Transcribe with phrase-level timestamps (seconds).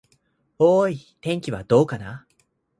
[0.57, 2.25] おーーい、天気はどうかな。